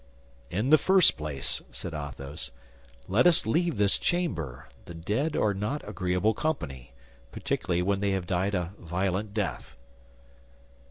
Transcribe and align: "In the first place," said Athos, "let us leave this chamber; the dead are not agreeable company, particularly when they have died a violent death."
"In 0.49 0.71
the 0.71 0.79
first 0.79 1.15
place," 1.15 1.61
said 1.71 1.93
Athos, 1.93 2.49
"let 3.07 3.27
us 3.27 3.45
leave 3.45 3.77
this 3.77 3.99
chamber; 3.99 4.67
the 4.85 4.95
dead 4.95 5.35
are 5.35 5.53
not 5.53 5.87
agreeable 5.87 6.33
company, 6.33 6.91
particularly 7.31 7.83
when 7.83 7.99
they 7.99 8.09
have 8.09 8.25
died 8.25 8.55
a 8.55 8.73
violent 8.79 9.31
death." 9.31 9.77